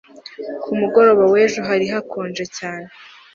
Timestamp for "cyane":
2.57-2.87